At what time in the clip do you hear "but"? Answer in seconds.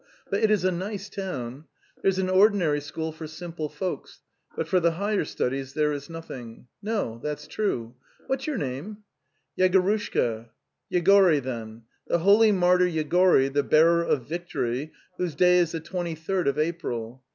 0.31-0.41, 4.55-4.67